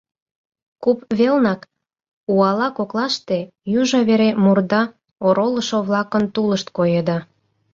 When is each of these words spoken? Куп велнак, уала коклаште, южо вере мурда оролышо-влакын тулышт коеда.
Куп 0.83 0.99
велнак, 1.19 1.61
уала 2.35 2.67
коклаште, 2.77 3.39
южо 3.79 3.99
вере 4.09 4.29
мурда 4.43 4.81
оролышо-влакын 5.27 6.23
тулышт 6.33 6.67
коеда. 6.77 7.17